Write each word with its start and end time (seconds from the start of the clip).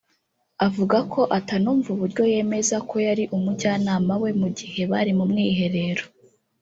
avuga 0.67 0.97
ko 1.13 1.21
atanumva 1.37 1.87
uburyo 1.95 2.23
yemeza 2.33 2.75
ko 2.89 2.95
yari 3.07 3.23
umujyanama 3.35 4.13
we 4.21 4.29
mu 4.39 4.47
gihe 4.57 4.81
bari 4.91 5.11
mu 5.17 5.25
mwiherero 5.31 6.03